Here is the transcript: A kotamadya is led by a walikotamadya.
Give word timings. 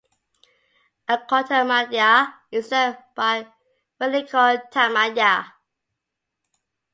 A 1.09 1.15
kotamadya 1.25 2.33
is 2.51 2.71
led 2.71 2.97
by 3.13 3.35
a 3.35 3.47
walikotamadya. 3.99 5.45